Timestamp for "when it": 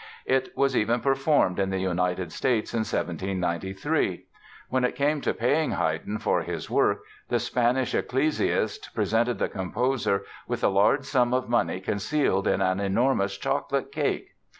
4.67-4.95